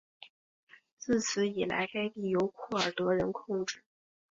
[0.97, 3.83] 自此以来该地由库尔德人控制。